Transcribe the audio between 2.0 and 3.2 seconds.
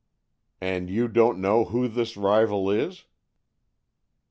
rival is?"